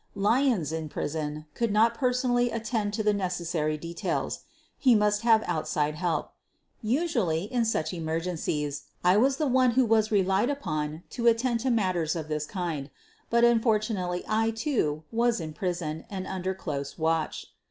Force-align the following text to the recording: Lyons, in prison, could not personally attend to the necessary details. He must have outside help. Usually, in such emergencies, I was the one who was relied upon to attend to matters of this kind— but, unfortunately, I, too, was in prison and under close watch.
Lyons, 0.15 0.71
in 0.71 0.89
prison, 0.89 1.45
could 1.53 1.69
not 1.71 1.93
personally 1.93 2.49
attend 2.49 2.91
to 2.95 3.03
the 3.03 3.13
necessary 3.13 3.77
details. 3.77 4.39
He 4.79 4.95
must 4.95 5.21
have 5.21 5.43
outside 5.45 5.93
help. 5.93 6.31
Usually, 6.81 7.43
in 7.43 7.65
such 7.65 7.93
emergencies, 7.93 8.85
I 9.03 9.17
was 9.17 9.37
the 9.37 9.45
one 9.45 9.73
who 9.77 9.85
was 9.85 10.11
relied 10.11 10.49
upon 10.49 11.03
to 11.11 11.27
attend 11.27 11.59
to 11.59 11.69
matters 11.69 12.15
of 12.15 12.29
this 12.29 12.47
kind— 12.47 12.89
but, 13.29 13.43
unfortunately, 13.43 14.23
I, 14.27 14.49
too, 14.49 15.03
was 15.11 15.39
in 15.39 15.53
prison 15.53 16.05
and 16.09 16.25
under 16.25 16.55
close 16.55 16.97
watch. 16.97 17.45